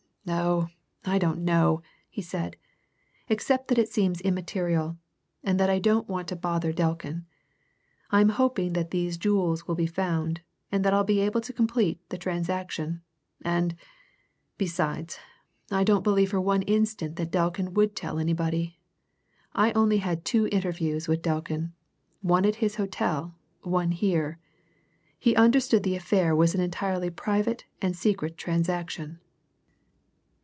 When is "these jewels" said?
8.91-9.67